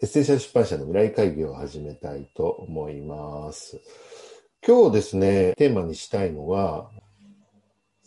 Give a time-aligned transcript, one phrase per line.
[0.00, 3.80] エッセンシャル出版社のミライ会議を始めたいと思います。
[4.64, 6.88] 今日ですね、テーマにしたいのは、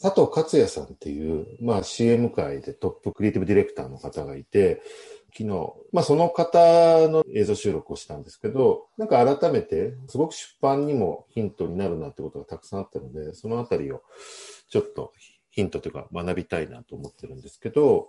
[0.01, 4.81] 佐藤克也さんっていう、まあ CM 界でトップクリエイティブディレクターの方がいて、
[5.37, 14.01] 昨日、まあその方の映像収録をしたんですけど、なんか改めて、すごく出版にもヒントになるなってことがたくさんあったので、そのあたりを
[14.69, 15.11] ちょっと
[15.49, 18.07] ヒントというか学びたいなと思ってるんですけど、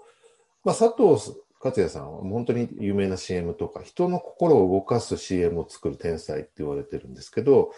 [0.63, 1.21] まあ佐藤
[1.63, 7.73] 勝也さんは本当に有名な CM とか、人の心を動かす CM を作る天才って言われてるんですけど、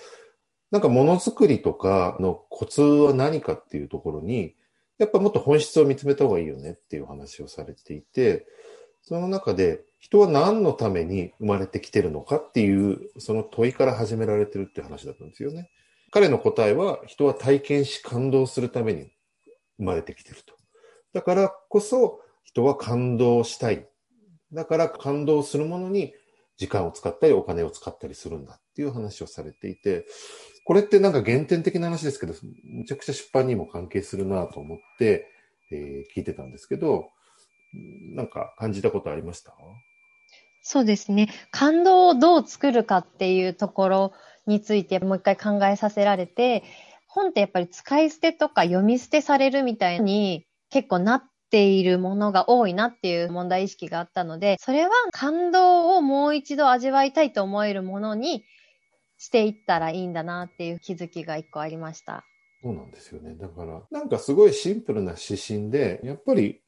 [0.71, 4.55] なんかものづくりとかのコツは何かっていうところに、
[4.99, 8.47] やっぱもっと本質を見つめた方がいいよねっていう話をされていて、
[9.03, 15.71] その中で人は何のために生まれてきてるのかっていう、その問いから始められてるって話だったんですよね。
[16.11, 19.11] 彼の答えは、人は体験し感動するために
[19.79, 20.55] 生まれてきてると。
[21.13, 23.87] だからこそ、人は感動したい。
[24.53, 26.15] だから感動するものに
[26.57, 30.07] 時間を使ったりお金を使ったりするんだっていう話をされていて、
[30.65, 35.27] これってなんか原点的な話ですけど、むちゃくちゃ出版にも関係するなと思って、
[35.73, 37.11] えー、聞いてたんですけど、
[38.15, 39.53] なんか感じたことありました？
[40.63, 41.29] そうですね。
[41.51, 44.13] 感動をどう作るかっていうところ
[44.47, 46.63] についてもう一回考えさせられて、
[47.09, 51.23] 本ってやっぱり使い捨てとか読み捨てされるみたいに結構なっ
[51.55, 58.45] ているものが多いなっていう問題意識があったので、それは感動をもう一度味わいたいと思えるものに
[59.19, 62.25] していったらいいんだなっていう気づきが一個ありました。
[62.61, 63.37] そうなんですよね。
[63.37, 66.61] だから、なんかすごいシンプルな指針で、やっぱり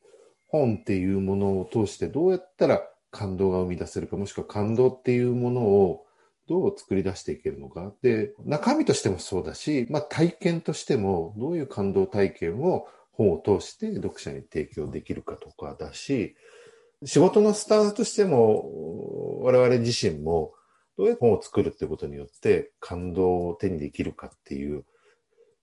[0.47, 6.05] 本っていうものを通してどうやったら感動が生み出せるか、もしくは感動っていうものを
[6.48, 7.92] どう作り出していけるのか。
[8.03, 16.36] で、中身としてもそうだし、まあ体験としてもどういう感動体験を本を通して読者に提供できるかとかだし、
[17.05, 20.55] 仕事のスタンスとしても、我々自身も、
[20.97, 24.84] どういう本を作るってことによって感動を手にできるかっていう、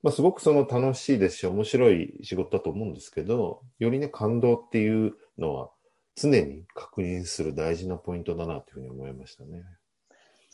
[0.03, 5.71] まあ、すごくその楽しいですし、面白い仕事だと思うんですけど、よりね、感動っていうのは
[6.15, 9.63] 常に確認する大事なポイントだなというふうに思いましたね。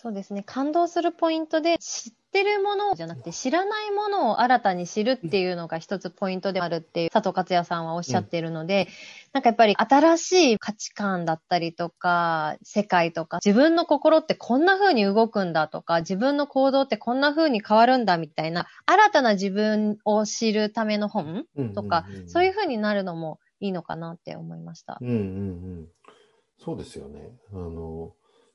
[0.01, 0.43] そうですね。
[0.43, 8.87] 感動するポイントで、知ってるものじゃなくて、知らないものを新たに知るっていうのが一つポイントであるっていう、佐藤克也さんはおっしゃっているので、うん、
[9.33, 21.43] なんかやっぱり新しい価値観だったりとか、世界とか、自分の心ってこんな風に動くんだとか、自分の行動ってこんな風に変わるんだみたいな、新たな自分を知るための本
[21.75, 24.97] とか、そういう風になるのもいいのかなって思いました。
[25.01, 25.19] うんうんう
[25.81, 25.87] ん。
[26.57, 27.33] そうですよね。
[27.51, 28.13] あの、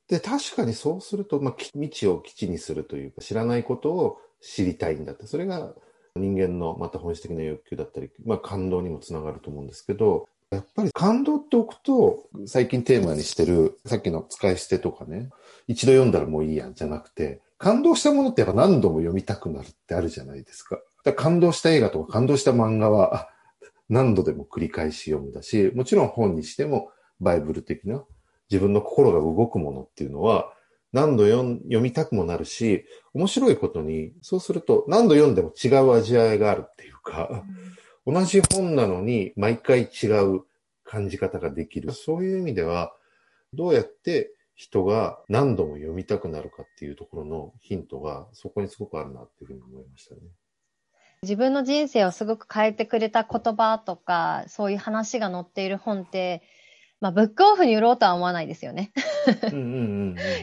[0.08, 5.74] で、確かにそうすると、まあ、未知を基地にするというか、知らないことを知りたいんだって、それが
[6.16, 15.30] 人間のまた本質的な欲求だったり、まあ、感動にもつながると思うんですけど、やっぱり感動っておくと、最近テーマにしてる、さっきの使い捨てとかね、
[15.66, 20.78] 一度読んだらもういいやんじゃなくて、感動したものってやっぱ何度も読みたくなるってあるじゃないですか。
[21.04, 23.28] だ感動した映画とか感動した漫画は、
[23.88, 28.04] 何度でも繰り返し読むだし、もちろん本にしてもバイブル的な
[28.50, 30.52] 自分の心が動くものっていうのは、
[30.92, 32.84] 何度読みたくもなるし、
[33.14, 37.44] 面白いことに、そうすると何度読んでも違う味わいがあるっていうか、
[38.06, 40.42] うん、同じ本なのに毎回違う
[40.84, 41.92] 感じ方ができる。
[41.92, 42.94] そういう意味では、
[43.52, 50.20] どうやって人が何度も読みたくなるかっていうところのヒントがそこにすごくあるなっていうふうに思いましたね。
[51.22, 56.42] 自分の人生をすごく変えてくれた言葉とか、そういう話が載っている本って、
[57.04, 58.90] まあ、ブックオフに売ろうとは思わないですよね。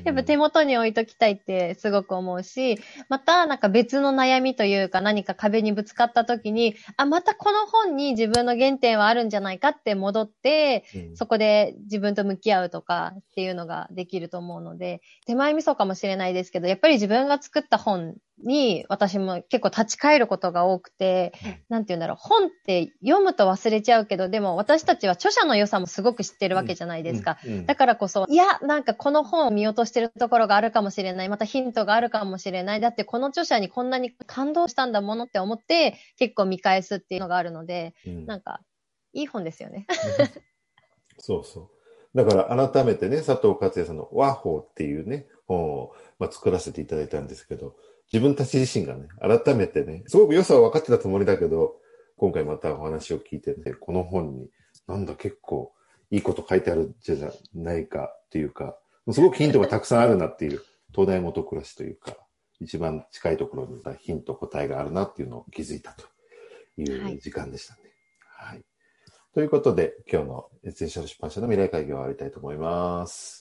[0.05, 2.77] やっぱ手元に置いときたいってすごく思うし、
[3.09, 21.33] またなんか別の悩みというか何か壁にぶつかった時に、あ、またこの本に自分の原点はあるんじゃないかって戻って、うん、そこで自分と向き合うとかっていうのができると思うので、手前味噌かもしれないですけど、やっぱり自分が作った本に私も結構立ち返ることが多くて、
[21.69, 27.37] なんて言うんだろう、本って読むと忘れちゃうけど、でも私たちは著者の良さもすごく知ってるわけじゃないですか。
[27.65, 31.29] だからこそ、いや、なんかこの本を見落としてるところがあるかもしれない。
[31.29, 32.79] またヒントがあるかもしれない。
[32.79, 38.61] だってこの著者にこんなに感動したんだものって思って結構見返すっていうのがあるので、うん、なんか、
[39.13, 39.85] いい本ですよね。
[41.19, 41.81] そうそう。
[42.15, 47.75] だから改めてね、佐藤克也さんの和法っていうね、本を、まあ、作らせていただいたんですけど、
[48.11, 51.75] 自分たち自身がね、改めてね、すごく良さは分かってたつもりだけど、
[52.17, 54.49] 今回またお話を聞いてね、この本に、
[54.87, 55.73] なんだ結構
[56.11, 58.77] いいこと書いてあるんじゃないかっていうか、
[59.11, 60.61] すごくヒントがたくさんあるなっていう、
[60.93, 62.17] 灯台下暗しというか、
[62.59, 66.05] 一番近いところにヒント、答えがあるなっていうのを気づいたと
[66.77, 67.79] いう時間でしたね。
[68.27, 68.65] はい、はい。
[69.33, 73.29] ということで、今日のエッセンシャル出版社のミライ会議を終わりたいと思います。